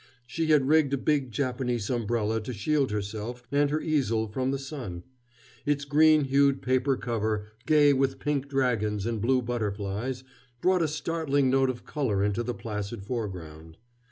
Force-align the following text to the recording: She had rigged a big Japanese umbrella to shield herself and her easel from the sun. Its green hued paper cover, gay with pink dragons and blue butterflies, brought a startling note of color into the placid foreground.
She 0.25 0.47
had 0.47 0.67
rigged 0.67 0.95
a 0.95 0.97
big 0.97 1.29
Japanese 1.29 1.87
umbrella 1.87 2.41
to 2.41 2.53
shield 2.53 2.89
herself 2.89 3.43
and 3.51 3.69
her 3.69 3.79
easel 3.79 4.27
from 4.27 4.49
the 4.49 4.57
sun. 4.57 5.03
Its 5.63 5.85
green 5.85 6.23
hued 6.23 6.63
paper 6.63 6.97
cover, 6.97 7.45
gay 7.67 7.93
with 7.93 8.17
pink 8.17 8.49
dragons 8.49 9.05
and 9.05 9.21
blue 9.21 9.43
butterflies, 9.43 10.23
brought 10.59 10.81
a 10.81 10.87
startling 10.87 11.51
note 11.51 11.69
of 11.69 11.85
color 11.85 12.23
into 12.23 12.41
the 12.41 12.55
placid 12.55 13.03
foreground. 13.05 13.77